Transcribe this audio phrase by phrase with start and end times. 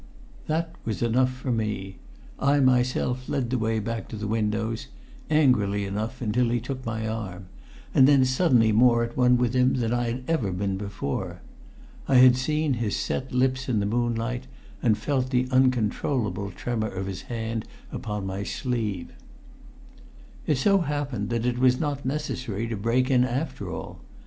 [0.47, 1.97] That was enough for me.
[2.39, 4.87] I myself led the way back to the windows,
[5.29, 7.45] angrily enough until he took my arm,
[7.93, 11.43] and then suddenly more at one with him than I had ever been before.
[12.07, 14.47] I had seen his set lips in the moonlight,
[14.81, 19.11] and felt the uncontrollable tremor of the hand upon my sleeve.
[20.47, 23.99] It so happened that it was not necessary to break in after all.